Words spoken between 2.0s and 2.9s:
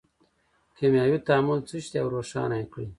او روښانه یې کړئ.